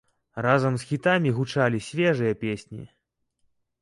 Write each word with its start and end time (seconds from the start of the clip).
Разам 0.45 0.77
з 0.83 0.87
хітамі 0.91 1.33
гучалі 1.39 1.83
свежыя 1.91 2.33
песні. 2.45 2.83